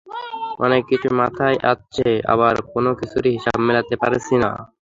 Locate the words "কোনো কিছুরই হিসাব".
2.71-3.57